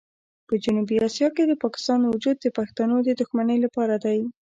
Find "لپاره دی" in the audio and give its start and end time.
3.65-4.19